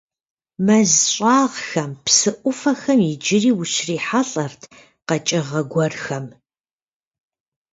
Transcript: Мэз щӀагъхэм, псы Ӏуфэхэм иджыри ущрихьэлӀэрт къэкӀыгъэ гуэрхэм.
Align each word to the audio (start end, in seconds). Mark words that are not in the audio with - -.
Мэз 0.65 0.91
щӀагъхэм, 1.13 1.91
псы 2.03 2.31
Ӏуфэхэм 2.41 2.99
иджыри 3.11 3.51
ущрихьэлӀэрт 3.61 4.61
къэкӀыгъэ 5.07 5.61
гуэрхэм. 5.71 6.25